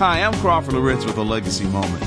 [0.00, 2.02] Hi, I'm Crawford Loritts with a legacy moment.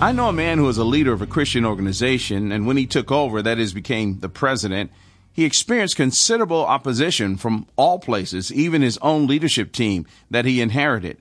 [0.00, 2.86] I know a man who was a leader of a Christian organization, and when he
[2.86, 4.92] took over, that is, became the president,
[5.32, 11.18] he experienced considerable opposition from all places, even his own leadership team that he inherited.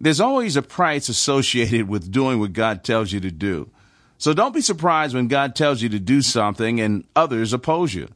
[0.00, 3.68] There's always a price associated with doing what God tells you to do.
[4.16, 8.08] So don't be surprised when God tells you to do something and others oppose you.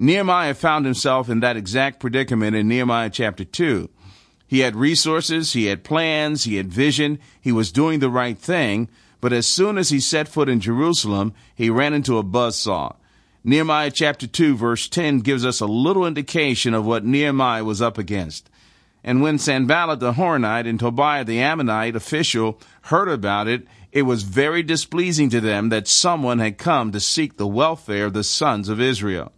[0.00, 3.88] Nehemiah found himself in that exact predicament in Nehemiah chapter 2.
[4.46, 8.88] He had resources, he had plans, he had vision, he was doing the right thing,
[9.20, 12.96] but as soon as he set foot in Jerusalem, he ran into a buzzsaw.
[13.42, 17.98] Nehemiah chapter 2 verse 10 gives us a little indication of what Nehemiah was up
[17.98, 18.48] against.
[19.02, 24.22] And when Sanballat the Horonite and Tobiah the Ammonite official heard about it, it was
[24.22, 28.68] very displeasing to them that someone had come to seek the welfare of the sons
[28.68, 29.30] of Israel.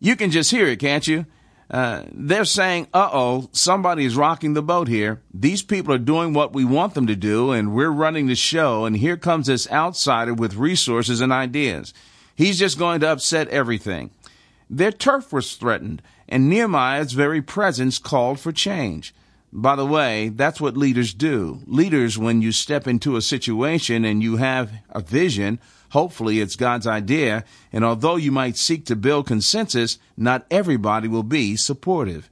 [0.00, 1.26] You can just hear it, can't you?
[1.70, 5.20] Uh, they're saying, uh oh, somebody is rocking the boat here.
[5.32, 8.84] These people are doing what we want them to do, and we're running the show,
[8.86, 11.94] and here comes this outsider with resources and ideas.
[12.34, 14.10] He's just going to upset everything.
[14.68, 19.14] Their turf was threatened, and Nehemiah's very presence called for change.
[19.52, 21.60] By the way, that's what leaders do.
[21.66, 25.58] Leaders, when you step into a situation and you have a vision,
[25.90, 31.24] hopefully it's God's idea, and although you might seek to build consensus, not everybody will
[31.24, 32.30] be supportive.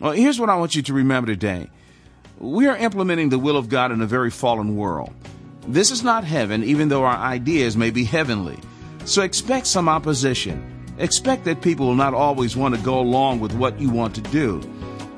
[0.00, 1.68] Well, here's what I want you to remember today.
[2.38, 5.12] We are implementing the will of God in a very fallen world.
[5.66, 8.58] This is not heaven, even though our ideas may be heavenly.
[9.06, 10.64] So expect some opposition.
[10.98, 14.20] Expect that people will not always want to go along with what you want to
[14.20, 14.62] do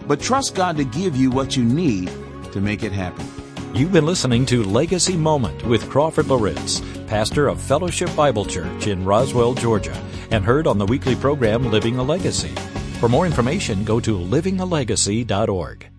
[0.06, 2.10] but trust God to give you what you need
[2.52, 3.26] to make it happen.
[3.74, 9.04] You've been listening to Legacy Moment with Crawford Loritts, pastor of Fellowship Bible Church in
[9.04, 9.96] Roswell, Georgia,
[10.30, 12.54] and heard on the weekly program Living a Legacy.
[13.00, 15.91] For more information, go to livingalegacy.org.